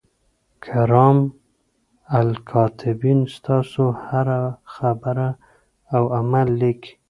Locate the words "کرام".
0.65-1.17